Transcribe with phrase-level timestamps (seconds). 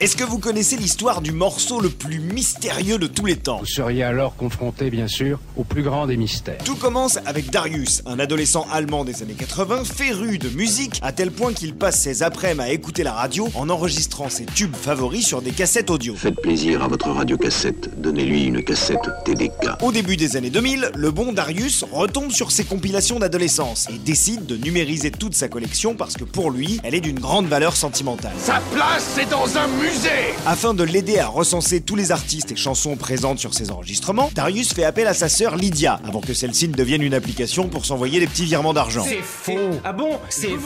[0.00, 3.66] Est-ce que vous connaissez l'histoire du morceau le plus mystérieux de tous les temps Vous
[3.66, 6.62] seriez alors confronté, bien sûr, au plus grand des mystères.
[6.64, 11.32] Tout commence avec Darius, un adolescent allemand des années 80, féru de musique, à tel
[11.32, 15.42] point qu'il passe ses après-midi à écouter la radio en enregistrant ses tubes favoris sur
[15.42, 16.14] des cassettes audio.
[16.14, 18.00] Faites plaisir à votre radiocassette.
[18.00, 19.82] Donnez-lui une cassette TDK.
[19.82, 24.46] Au début des années 2000, le bon Darius retombe sur ses compilations d'adolescence et décide
[24.46, 28.32] de numériser toute sa collection parce que pour lui, elle est d'une grande valeur sentimentale.
[28.38, 32.56] Sa place, c'est dans un musée Afin de l'aider à recenser tous les artistes et
[32.56, 36.68] chansons présentes sur ses enregistrements, Darius fait appel à sa sœur Lydia, avant que celle-ci
[36.68, 39.04] ne devienne une application pour s'envoyer des petits virements d'argent.
[39.06, 39.70] C'est faux.
[39.84, 40.56] Ah bon C'est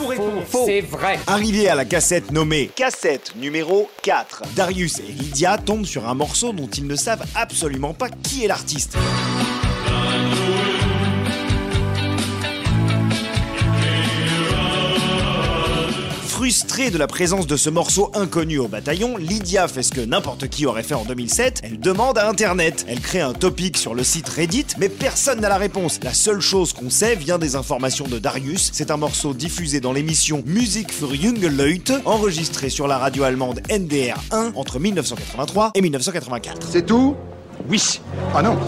[0.49, 0.65] faux.
[0.65, 1.19] C'est vrai.
[1.27, 6.53] Arrivé à la cassette nommée cassette numéro 4, Darius et Lydia tombent sur un morceau
[6.53, 8.97] dont ils ne savent absolument pas qui est l'artiste.
[16.53, 20.49] Frustrée de la présence de ce morceau inconnu au bataillon, Lydia fait ce que n'importe
[20.49, 22.85] qui aurait fait en 2007, elle demande à Internet.
[22.87, 25.99] Elle crée un topic sur le site Reddit, mais personne n'a la réponse.
[26.03, 29.93] La seule chose qu'on sait vient des informations de Darius, c'est un morceau diffusé dans
[29.93, 35.81] l'émission Music für junge Leute, enregistré sur la radio allemande NDR 1 entre 1983 et
[35.81, 36.67] 1984.
[36.71, 37.15] C'est tout?
[37.67, 37.99] Oui.
[38.35, 38.59] Ah non,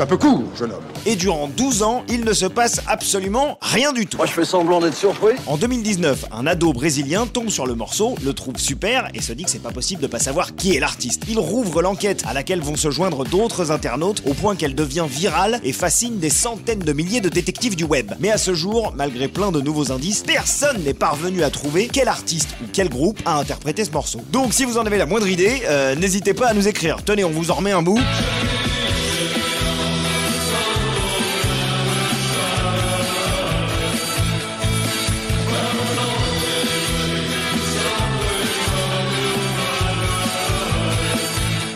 [0.00, 0.82] un peu court, jeune homme.
[1.06, 4.16] Et durant 12 ans, il ne se passe absolument rien du tout.
[4.18, 5.34] Moi, je fais semblant d'être surpris.
[5.46, 9.44] En 2019, un ado brésilien tombe sur le morceau, le trouve super et se dit
[9.44, 11.22] que c'est pas possible de pas savoir qui est l'artiste.
[11.28, 15.60] Il rouvre l'enquête à laquelle vont se joindre d'autres internautes au point qu'elle devient virale
[15.64, 18.12] et fascine des centaines de milliers de détectives du web.
[18.20, 22.08] Mais à ce jour, malgré plein de nouveaux indices, personne n'est parvenu à trouver quel
[22.08, 24.20] artiste ou quel groupe a interprété ce morceau.
[24.32, 27.02] Donc si vous en avez la moindre idée, euh, n'hésitez pas à nous écrire.
[27.04, 28.00] Tenez, on vous en remet un bout.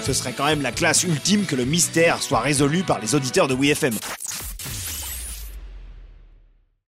[0.04, 3.46] Ce serait quand même la classe ultime que le mystère soit résolu par les auditeurs
[3.46, 3.94] de WeFM.